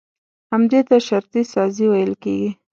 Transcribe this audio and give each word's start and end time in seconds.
همدې 0.51 0.81
ته 0.87 0.95
شرطي 1.07 1.41
سازي 1.53 1.85
ويل 1.89 2.13
کېږي. 2.23 2.49